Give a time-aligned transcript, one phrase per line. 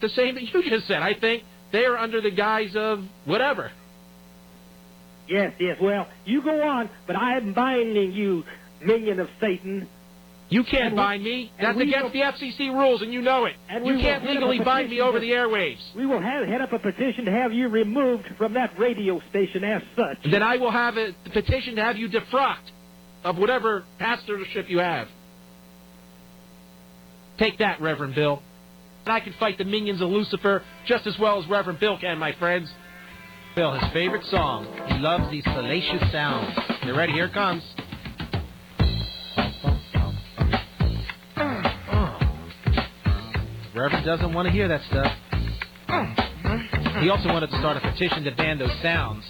[0.00, 1.02] the same that you just said.
[1.02, 3.70] I think they are under the guise of whatever.
[5.28, 5.78] Yes, yes.
[5.80, 8.44] Well, you go on, but I am binding you,
[8.84, 9.88] minion of Satan.
[10.50, 11.50] You can't And bind me.
[11.58, 13.54] That's against will- the FCC rules, and you know it.
[13.70, 15.80] You can't will head up legally bind me over that- the airwaves.
[15.96, 19.64] We will have, head up a petition to have you removed from that radio station
[19.64, 20.18] as such.
[20.30, 22.70] Then I will have a petition to have you defrocked
[23.24, 25.08] of whatever pastorship you have.
[27.38, 28.42] Take that, Reverend Bill.
[29.04, 32.18] And I can fight the minions of Lucifer just as well as Reverend Bill can,
[32.18, 32.72] my friends.
[33.54, 34.66] Bill, his favorite song.
[34.88, 36.58] He loves these salacious sounds.
[36.84, 37.12] You ready?
[37.12, 37.62] Here it comes.
[43.74, 45.12] Reverend doesn't want to hear that stuff.
[47.02, 49.24] He also wanted to start a petition to ban those sounds.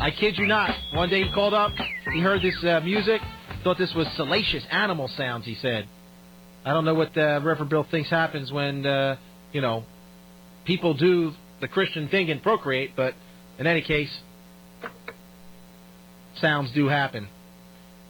[0.00, 0.70] I kid you not.
[0.94, 1.72] One day he called up,
[2.12, 3.20] he heard this uh, music,
[3.64, 5.88] thought this was salacious animal sounds, he said.
[6.64, 9.16] I don't know what uh, Reverend Bill thinks happens when, uh,
[9.52, 9.84] you know,
[10.66, 13.14] people do the Christian thing and procreate, but
[13.58, 14.14] in any case,
[16.40, 17.28] sounds do happen.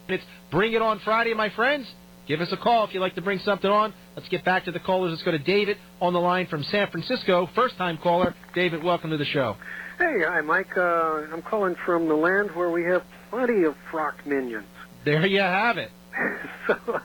[0.08, 1.86] It's Bring It On Friday, my friends.
[2.26, 3.94] Give us a call if you'd like to bring something on.
[4.16, 5.10] Let's get back to the callers.
[5.10, 7.48] Let's go to David on the line from San Francisco.
[7.54, 8.34] First time caller.
[8.54, 9.56] David, welcome to the show.
[9.98, 10.76] Hey, hi, Mike.
[10.76, 14.66] Uh, I'm calling from the land where we have plenty of frock minions.
[15.04, 15.90] There you have it.
[16.66, 17.00] so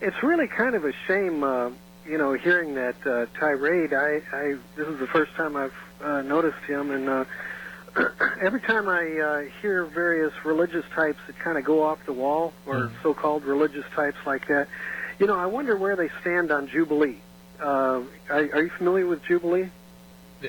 [0.00, 1.70] it's really kind of a shame, uh,
[2.06, 3.92] you know, hearing that uh, tirade.
[3.92, 7.24] I, I this is the first time I've uh, noticed him, and uh,
[8.40, 12.52] every time I uh, hear various religious types that kind of go off the wall,
[12.66, 14.68] or so-called religious types like that,
[15.18, 17.18] you know, I wonder where they stand on Jubilee.
[17.60, 19.70] Uh, are, are you familiar with Jubilee?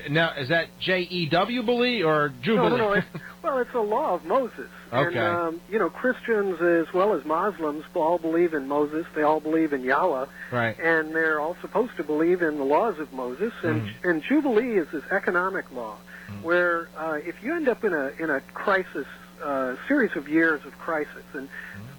[0.08, 2.70] Now, is that J E W Jubilee or Jubilee?
[2.70, 2.92] No, no.
[2.92, 3.06] It's,
[3.42, 4.68] well, it's a law of Moses.
[4.92, 5.18] Okay.
[5.18, 9.04] And, um, you know, Christians as well as Muslims all believe in Moses.
[9.16, 10.26] They all believe in Yahweh.
[10.52, 10.78] right.
[10.78, 13.52] And they're all supposed to believe in the laws of Moses.
[13.62, 14.08] And, Mm-hmm.
[14.08, 15.96] and Jubilee is this economic law
[16.42, 19.06] where uh, if you end up in a, in a crisis,
[19.42, 21.48] uh, series of years of crisis, and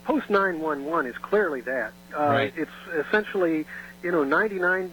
[0.03, 1.93] post 911 is clearly that.
[2.15, 2.27] Uh.
[2.27, 2.53] Right.
[2.55, 2.69] It's
[3.07, 3.65] essentially,
[4.03, 4.91] you know, 99,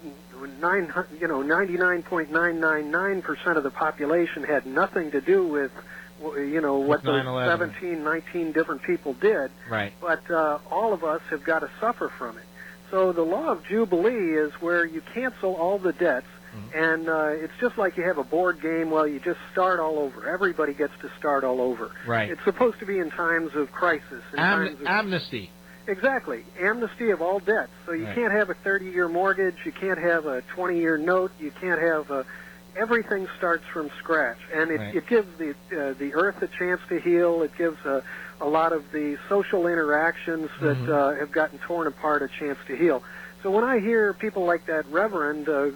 [0.60, 5.70] nine, you know, 99.999% of the population had nothing to do with,
[6.20, 9.50] you know, what those 17, 19 different people did.
[9.68, 9.92] Right.
[10.00, 12.44] But uh, all of us have got to suffer from it.
[12.90, 16.26] So the law of Jubilee is where you cancel all the debts,
[16.58, 16.78] Mm-hmm.
[16.78, 18.90] and uh, it's just like you have a board game.
[18.90, 20.28] Well, you just start all over.
[20.28, 21.90] Everybody gets to start all over.
[22.06, 22.30] Right.
[22.30, 24.22] It's supposed to be in times of crisis.
[24.32, 25.50] In Am- times of, amnesty.
[25.86, 26.44] Exactly.
[26.60, 27.70] Amnesty of all debts.
[27.86, 28.14] So you Right.
[28.14, 29.56] can't have a 30-year mortgage.
[29.64, 31.32] You can't have a 20-year note.
[31.40, 32.26] You can't have a.
[32.76, 34.94] Everything starts from scratch, and it, Right.
[34.94, 37.42] it gives the uh, the earth a chance to heal.
[37.42, 38.02] It gives a,
[38.40, 40.88] a lot of the social interactions that Mhm.
[40.88, 43.02] uh, have gotten torn apart a chance to heal.
[43.42, 45.70] So when I hear people like that Reverend uh,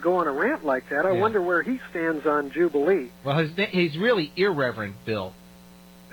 [0.00, 1.20] go on a rant like that, I Yeah.
[1.20, 3.10] wonder where he stands on Jubilee.
[3.24, 5.32] Well, his, he's really irreverent, Bill.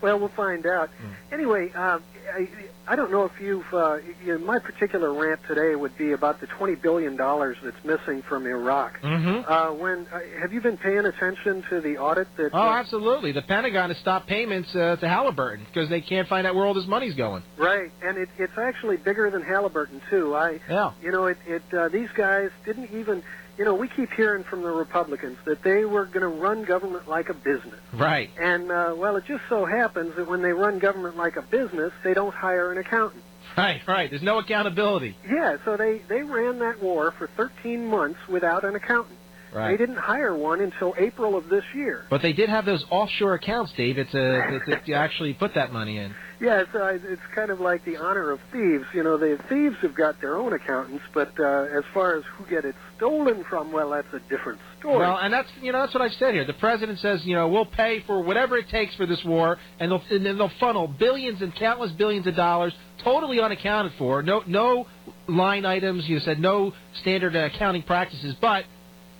[0.00, 0.90] well, we'll find out.
[0.90, 1.34] Hmm.
[1.34, 1.98] Anyway, uh,
[2.32, 2.48] I,
[2.86, 3.64] I don't know if you've.
[3.72, 7.82] Uh, you know, my particular rant today would be about the twenty billion dollars that's
[7.84, 9.00] missing from Iraq.
[9.00, 9.50] Mm-hmm.
[9.50, 12.50] Uh, when uh, have you been paying attention to the audit that?
[12.52, 13.32] Oh, uh, absolutely.
[13.32, 16.74] The Pentagon has stopped payments uh, to Halliburton because they can't find out where all
[16.74, 17.42] this money's going.
[17.56, 20.34] right, and it, it's actually bigger than Halliburton too.
[20.34, 20.92] I, Yeah.
[21.02, 21.38] you know, it.
[21.46, 23.22] it uh, these guys didn't even.
[23.58, 27.08] You know, we keep hearing from the Republicans that they were going to run government
[27.08, 27.80] like a business.
[27.92, 28.30] Right.
[28.38, 31.92] And, uh, well, it just so happens that when they run government like a business,
[32.02, 33.22] they don't hire an accountant.
[33.56, 34.10] Right, right.
[34.10, 35.16] There's no accountability.
[35.28, 39.18] Yeah, so they, they ran that war for 13 months without an accountant.
[39.52, 39.70] Right.
[39.70, 42.06] They didn't hire one until April of this year.
[42.10, 45.98] But they did have those offshore accounts, David, to, to, to actually put that money
[45.98, 46.12] in.
[46.40, 48.84] Yeah, it's, uh, it's kind of like the honor of thieves.
[48.92, 52.44] You know, the thieves have got their own accountants, but uh, as far as who
[52.46, 54.98] get it stolen from, well, that's a different story.
[54.98, 56.44] Well, and that's you know that's what I've said here.
[56.44, 59.92] The president says you know we'll pay for whatever it takes for this war, and
[59.92, 62.72] they'll and then they'll funnel billions and countless billions of dollars,
[63.02, 64.22] totally unaccounted for.
[64.22, 64.86] No no
[65.28, 66.08] line items.
[66.08, 68.64] You said no standard uh, accounting practices, but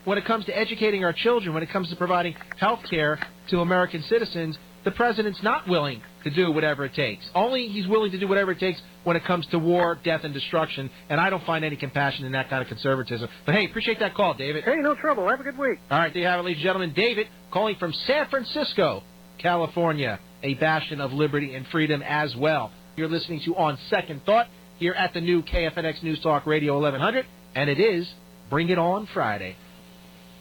[0.04, 3.18] when it comes to educating our children, when it comes to providing health care
[3.50, 7.24] to American citizens, the president's not willing to do whatever it takes.
[7.34, 10.34] Only he's willing to do whatever it takes when it comes to war, death, and
[10.34, 10.90] destruction.
[11.08, 13.28] And I don't find any compassion in that kind of conservatism.
[13.46, 14.64] But hey, appreciate that call, David.
[14.64, 15.28] hey, no trouble.
[15.28, 15.78] Have a good week.
[15.90, 16.92] All right, there you have it, ladies and gentlemen.
[16.94, 19.02] David calling from San Francisco,
[19.38, 22.72] California, a bastion of liberty and freedom as well.
[22.96, 24.46] You're listening to On Second Thought
[24.78, 28.08] here at the new KFNX News Talk Radio 1100, and it is
[28.50, 29.56] Bring It On Friday.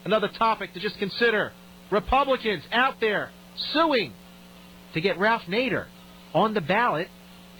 [0.04, 1.52] Another topic to just consider
[1.90, 3.30] Republicans out there
[3.72, 4.12] suing
[4.94, 5.86] to get Ralph Nader
[6.32, 7.08] on the ballot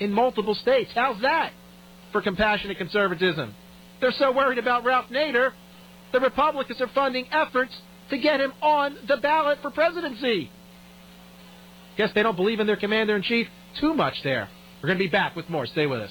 [0.00, 0.90] in multiple states.
[0.94, 1.52] How's that
[2.12, 3.54] for compassionate conservatism?
[4.00, 5.52] They're so worried about Ralph Nader,
[6.12, 7.76] the Republicans are funding efforts
[8.10, 10.50] to get him on the ballot for presidency.
[11.96, 13.46] Guess they don't believe in their commander in chief
[13.80, 14.48] too much there.
[14.82, 15.66] We're going to be back with more.
[15.66, 16.10] Stay with us.